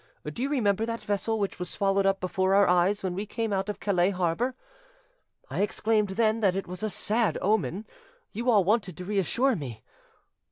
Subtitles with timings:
[0.25, 3.53] Do you remember that vessel which was swallowed up before our eyes when we came
[3.53, 4.55] out of Calais harbour?
[5.47, 7.85] I exclaimed then that it was a sad omen:
[8.31, 9.83] you all wanted to reassure me.